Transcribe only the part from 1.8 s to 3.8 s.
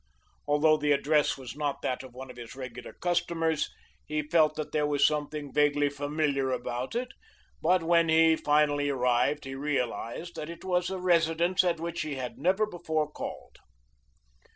that of one of his regular customers